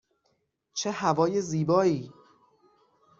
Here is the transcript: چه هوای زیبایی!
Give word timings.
چه 0.73 0.91
هوای 0.91 1.41
زیبایی! 1.41 2.13